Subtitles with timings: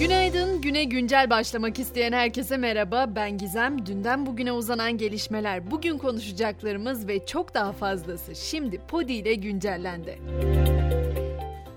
[0.00, 3.06] Günaydın, güne güncel başlamak isteyen herkese merhaba.
[3.16, 3.86] Ben Gizem.
[3.86, 10.18] Dünden bugüne uzanan gelişmeler, bugün konuşacaklarımız ve çok daha fazlası şimdi Podi ile güncellendi.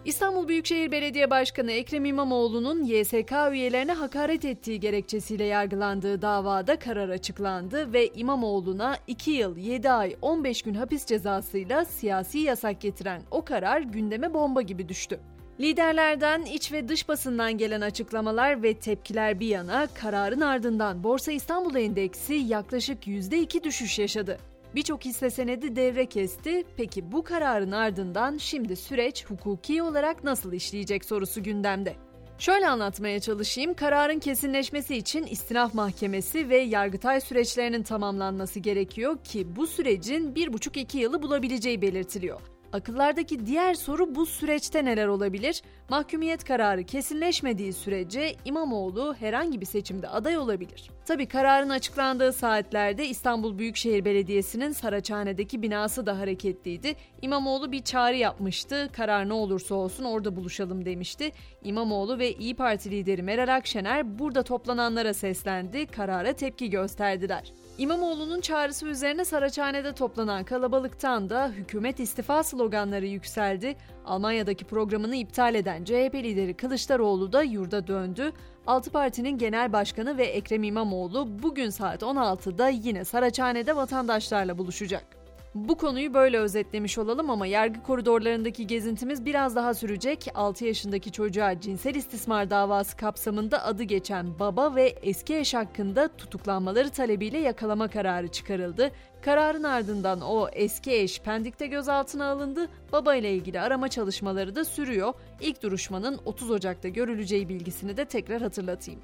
[0.05, 7.93] İstanbul Büyükşehir Belediye Başkanı Ekrem İmamoğlu'nun YSK üyelerine hakaret ettiği gerekçesiyle yargılandığı davada karar açıklandı
[7.93, 13.81] ve İmamoğlu'na 2 yıl 7 ay 15 gün hapis cezasıyla siyasi yasak getiren o karar
[13.81, 15.19] gündeme bomba gibi düştü.
[15.59, 21.75] Liderlerden iç ve dış basından gelen açıklamalar ve tepkiler bir yana kararın ardından Borsa İstanbul
[21.75, 24.37] Endeksi yaklaşık %2 düşüş yaşadı.
[24.75, 26.63] Birçok hisse senedi devre kesti.
[26.77, 31.95] Peki bu kararın ardından şimdi süreç hukuki olarak nasıl işleyecek sorusu gündemde.
[32.39, 33.73] Şöyle anlatmaya çalışayım.
[33.73, 41.21] Kararın kesinleşmesi için istinaf mahkemesi ve yargıtay süreçlerinin tamamlanması gerekiyor ki bu sürecin 1,5-2 yılı
[41.21, 42.52] bulabileceği belirtiliyor.
[42.73, 45.61] Akıllardaki diğer soru bu süreçte neler olabilir?
[45.89, 50.89] Mahkumiyet kararı kesinleşmediği sürece İmamoğlu herhangi bir seçimde aday olabilir.
[51.05, 56.95] Tabi kararın açıklandığı saatlerde İstanbul Büyükşehir Belediyesi'nin Saraçhane'deki binası da hareketliydi.
[57.21, 58.89] İmamoğlu bir çağrı yapmıştı.
[58.93, 61.31] Karar ne olursa olsun orada buluşalım demişti.
[61.63, 65.85] İmamoğlu ve İyi Parti lideri Meral Akşener burada toplananlara seslendi.
[65.85, 67.53] Karara tepki gösterdiler.
[67.77, 73.75] İmamoğlu'nun çağrısı üzerine Saraçhane'de toplanan kalabalıktan da hükümet istifa sloganları yükseldi.
[74.05, 78.31] Almanya'daki programını iptal eden CHP lideri Kılıçdaroğlu da yurda döndü.
[78.67, 85.22] Altı Parti'nin genel başkanı ve Ekrem İmamoğlu bugün saat 16'da yine Saraçhane'de vatandaşlarla buluşacak.
[85.55, 90.27] Bu konuyu böyle özetlemiş olalım ama yargı koridorlarındaki gezintimiz biraz daha sürecek.
[90.35, 96.89] 6 yaşındaki çocuğa cinsel istismar davası kapsamında adı geçen baba ve eski eş hakkında tutuklanmaları
[96.89, 98.91] talebiyle yakalama kararı çıkarıldı.
[99.21, 102.67] Kararın ardından o eski eş Pendik'te gözaltına alındı.
[102.91, 105.13] Baba ile ilgili arama çalışmaları da sürüyor.
[105.41, 109.01] İlk duruşmanın 30 Ocak'ta görüleceği bilgisini de tekrar hatırlatayım.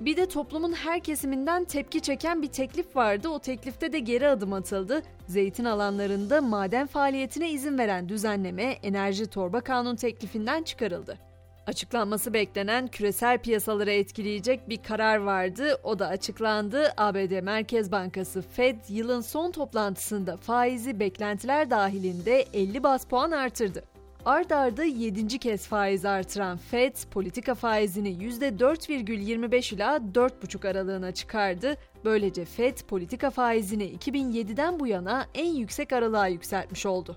[0.00, 3.28] Bir de toplumun her kesiminden tepki çeken bir teklif vardı.
[3.28, 5.02] O teklifte de geri adım atıldı.
[5.28, 11.18] Zeytin alanlarında maden faaliyetine izin veren düzenleme enerji torba kanun teklifinden çıkarıldı.
[11.66, 15.80] Açıklanması beklenen küresel piyasaları etkileyecek bir karar vardı.
[15.84, 16.92] O da açıklandı.
[16.96, 23.93] ABD Merkez Bankası Fed yılın son toplantısında faizi beklentiler dahilinde 50 bas puan artırdı.
[24.24, 25.38] Ard arda 7.
[25.38, 31.76] kez faiz artıran Fed, politika faizini %4,25 ila 4,5 aralığına çıkardı.
[32.04, 37.16] Böylece Fed, politika faizini 2007'den bu yana en yüksek aralığa yükseltmiş oldu.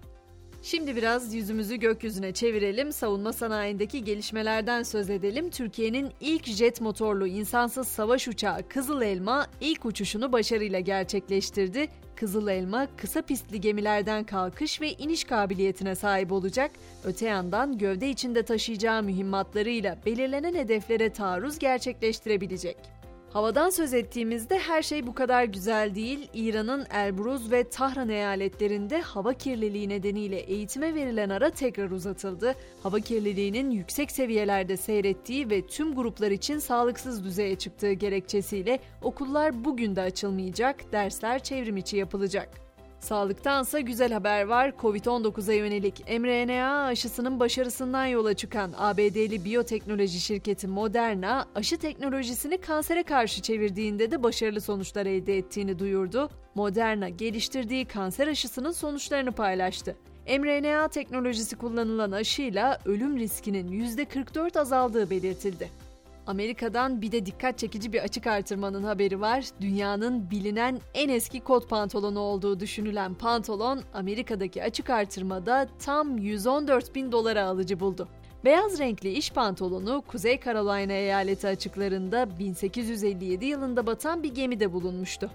[0.68, 5.50] Şimdi biraz yüzümüzü gökyüzüne çevirelim, savunma sanayindeki gelişmelerden söz edelim.
[5.50, 11.88] Türkiye'nin ilk jet motorlu insansız savaş uçağı Kızıl Elma ilk uçuşunu başarıyla gerçekleştirdi.
[12.16, 16.72] Kızıl Elma kısa pistli gemilerden kalkış ve iniş kabiliyetine sahip olacak.
[17.04, 22.97] Öte yandan gövde içinde taşıyacağı mühimmatlarıyla belirlenen hedeflere taarruz gerçekleştirebilecek.
[23.38, 26.30] Havadan söz ettiğimizde her şey bu kadar güzel değil.
[26.34, 32.56] İran'ın Elbruz ve Tahran eyaletlerinde hava kirliliği nedeniyle eğitime verilen ara tekrar uzatıldı.
[32.84, 39.96] Hava kirliliğinin yüksek seviyelerde seyrettiği ve tüm gruplar için sağlıksız düzeye çıktığı gerekçesiyle okullar bugün
[39.96, 42.67] de açılmayacak, dersler çevrim içi yapılacak.
[43.00, 44.74] Sağlıktansa güzel haber var.
[44.82, 53.42] Covid-19'a yönelik mRNA aşısının başarısından yola çıkan ABD'li biyoteknoloji şirketi Moderna, aşı teknolojisini kansere karşı
[53.42, 56.30] çevirdiğinde de başarılı sonuçlar elde ettiğini duyurdu.
[56.56, 59.96] Moderna geliştirdiği kanser aşısının sonuçlarını paylaştı.
[60.40, 65.87] mRNA teknolojisi kullanılan aşıyla ölüm riskinin %44 azaldığı belirtildi.
[66.28, 69.46] Amerika'dan bir de dikkat çekici bir açık artırmanın haberi var.
[69.62, 77.12] Dünyanın bilinen en eski kot pantolonu olduğu düşünülen pantolon Amerika'daki açık artırmada tam 114 bin
[77.12, 78.08] dolara alıcı buldu.
[78.46, 85.32] Beyaz renkli iş pantolonu Kuzey Carolina eyaleti açıklarında 1857 yılında batan bir gemide bulunmuştu.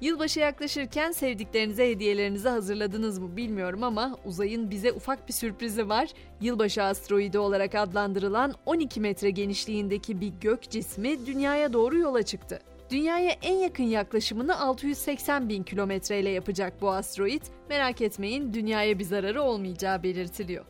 [0.00, 6.08] Yılbaşı yaklaşırken sevdiklerinize hediyelerinizi hazırladınız mı bilmiyorum ama uzayın bize ufak bir sürprizi var.
[6.40, 12.60] Yılbaşı asteroidi olarak adlandırılan 12 metre genişliğindeki bir gök cismi dünyaya doğru yola çıktı.
[12.90, 19.04] Dünyaya en yakın yaklaşımını 680 bin kilometre ile yapacak bu asteroid, merak etmeyin dünyaya bir
[19.04, 20.64] zararı olmayacağı belirtiliyor.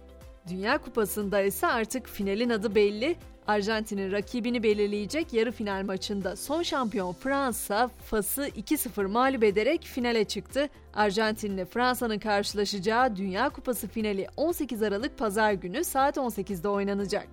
[0.48, 3.16] Dünya Kupası'nda ise artık finalin adı belli.
[3.48, 10.68] Arjantin'in rakibini belirleyecek yarı final maçında son şampiyon Fransa Fas'ı 2-0 mağlup ederek finale çıktı.
[10.94, 17.28] Arjantin ile Fransa'nın karşılaşacağı Dünya Kupası finali 18 Aralık Pazar günü saat 18'de oynanacak.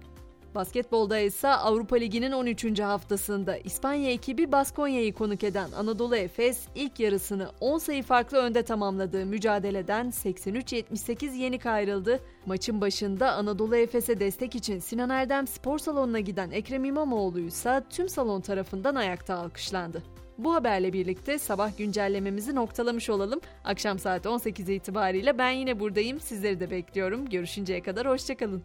[0.55, 2.79] Basketbolda ise Avrupa Ligi'nin 13.
[2.79, 9.25] haftasında İspanya ekibi Baskonya'yı konuk eden Anadolu Efes ilk yarısını 10 sayı farklı önde tamamladığı
[9.25, 12.19] mücadeleden 83-78 yenik ayrıldı.
[12.45, 18.09] Maçın başında Anadolu Efes'e destek için Sinan Erdem spor salonuna giden Ekrem İmamoğlu ise tüm
[18.09, 20.03] salon tarafından ayakta alkışlandı.
[20.37, 23.41] Bu haberle birlikte sabah güncellememizi noktalamış olalım.
[23.63, 26.19] Akşam saat 18 itibariyle ben yine buradayım.
[26.19, 27.29] Sizleri de bekliyorum.
[27.29, 28.63] Görüşünceye kadar hoşçakalın.